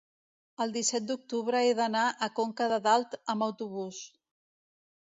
[0.63, 4.03] el disset d'octubre he d'anar a Conca de Dalt amb autobús.